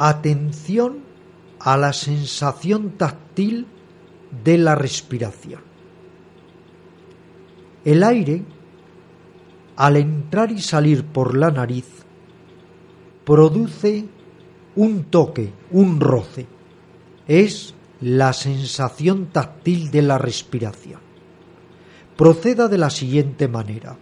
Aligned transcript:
Atención 0.00 1.00
a 1.58 1.76
la 1.76 1.92
sensación 1.92 2.90
táctil 2.90 3.66
de 4.44 4.56
la 4.56 4.76
respiración. 4.76 5.60
El 7.84 8.04
aire, 8.04 8.44
al 9.74 9.96
entrar 9.96 10.52
y 10.52 10.60
salir 10.60 11.04
por 11.04 11.36
la 11.36 11.50
nariz, 11.50 11.86
produce 13.24 14.04
un 14.76 15.02
toque, 15.04 15.52
un 15.72 15.98
roce. 15.98 16.46
Es 17.26 17.74
la 18.00 18.32
sensación 18.32 19.26
táctil 19.32 19.90
de 19.90 20.02
la 20.02 20.16
respiración. 20.16 21.00
Proceda 22.16 22.68
de 22.68 22.78
la 22.78 22.90
siguiente 22.90 23.48
manera. 23.48 23.96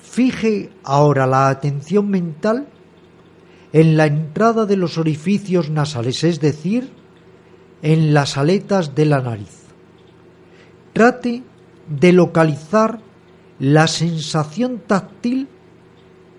Fije 0.00 0.70
ahora 0.84 1.26
la 1.26 1.50
atención 1.50 2.08
mental 2.08 2.66
en 3.72 3.96
la 3.96 4.06
entrada 4.06 4.66
de 4.66 4.76
los 4.76 4.98
orificios 4.98 5.70
nasales, 5.70 6.24
es 6.24 6.40
decir, 6.40 6.90
en 7.82 8.12
las 8.12 8.36
aletas 8.36 8.94
de 8.94 9.04
la 9.04 9.20
nariz. 9.20 9.64
Trate 10.92 11.42
de 11.88 12.12
localizar 12.12 13.00
la 13.58 13.86
sensación 13.86 14.82
táctil 14.86 15.48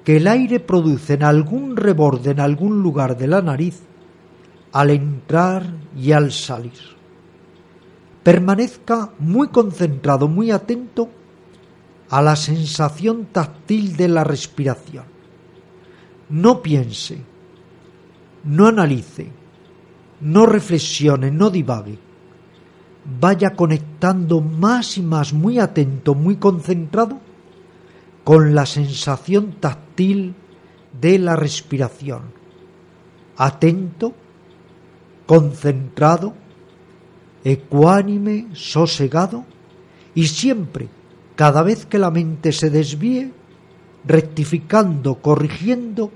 que 0.04 0.18
el 0.18 0.28
aire 0.28 0.60
produce 0.60 1.14
en 1.14 1.24
algún 1.24 1.78
reborde, 1.78 2.32
en 2.32 2.40
algún 2.40 2.82
lugar 2.82 3.18
de 3.18 3.28
la 3.28 3.42
nariz, 3.42 3.80
al 4.72 4.90
entrar 4.90 5.66
y 5.96 6.12
al 6.12 6.32
salir. 6.32 6.74
Permanezca 8.24 9.12
muy 9.20 9.48
concentrado, 9.50 10.28
muy 10.28 10.52
atento 10.52 11.10
a 12.10 12.22
la 12.22 12.36
sensación 12.36 13.28
táctil 13.32 13.96
de 13.96 14.08
la 14.08 14.24
respiración. 14.24 15.06
No 16.32 16.62
piense, 16.62 17.22
no 18.46 18.68
analice, 18.68 19.28
no 20.22 20.46
reflexione, 20.46 21.30
no 21.30 21.50
divague. 21.50 22.00
Vaya 23.20 23.54
conectando 23.54 24.40
más 24.40 24.98
y 24.98 25.02
más, 25.02 25.34
muy 25.34 25.60
atento, 25.60 26.16
muy 26.16 26.38
concentrado, 26.38 27.20
con 28.24 28.56
la 28.56 28.66
sensación 28.66 29.58
táctil 29.60 30.34
de 31.02 31.20
la 31.20 31.36
respiración. 31.36 32.22
Atento 33.36 34.14
concentrado, 35.26 36.34
ecuánime, 37.44 38.48
sosegado 38.54 39.44
y 40.16 40.28
siempre, 40.28 40.88
cada 41.36 41.62
vez 41.62 41.86
que 41.86 42.00
la 42.00 42.10
mente 42.10 42.54
se 42.54 42.70
desvíe, 42.70 43.34
rectificando, 44.06 45.16
corrigiendo 45.16 46.12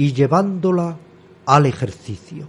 y 0.00 0.14
llevándola 0.14 0.96
al 1.44 1.66
ejercicio. 1.66 2.46